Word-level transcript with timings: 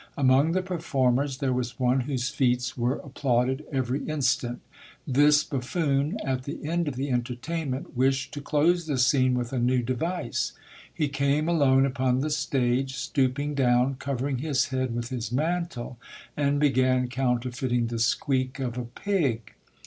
Among 0.17 0.53
the 0.53 0.63
performers 0.63 1.37
there 1.37 1.53
was 1.53 1.79
one 1.79 1.99
whose 1.99 2.29
feats 2.29 2.75
were 2.75 2.95
applauded 2.95 3.63
every 3.71 4.03
instant. 4.07 4.61
This 5.05 5.43
buffoon, 5.43 6.17
at 6.25 6.41
the 6.45 6.65
end 6.67 6.87
of 6.87 6.95
the 6.95 7.11
entertainment, 7.11 7.95
wished 7.95 8.33
to 8.33 8.41
close 8.41 8.87
the 8.87 8.97
scene 8.97 9.35
with 9.35 9.53
a 9.53 9.59
new 9.59 9.83
device. 9.83 10.53
He 10.91 11.07
came 11.07 11.47
alone 11.47 11.85
upon 11.85 12.21
the 12.21 12.31
stage, 12.31 12.95
stooping 12.95 13.53
down, 13.53 13.93
covering 13.99 14.39
his 14.39 14.69
head 14.69 14.95
with 14.95 15.09
his 15.09 15.31
mantle, 15.31 15.99
and 16.35 16.59
began 16.59 17.07
counterfeiting 17.07 17.85
the 17.85 17.99
squeak 17.99 18.57
of 18.57 18.79
a 18.79 18.85
pig. 18.85 19.53